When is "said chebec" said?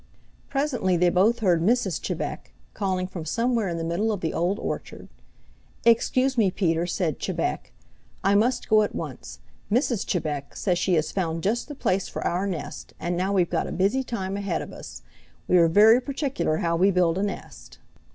6.87-7.71